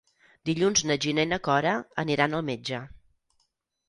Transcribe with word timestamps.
Dilluns 0.49 0.79
na 0.91 0.95
Gina 1.05 1.25
i 1.27 1.29
na 1.33 1.37
Cora 1.47 1.73
aniran 2.05 2.33
al 2.39 2.43
metge. 2.47 2.81